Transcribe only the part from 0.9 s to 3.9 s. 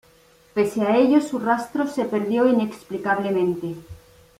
ello su rastro se perdió inexplicablemente.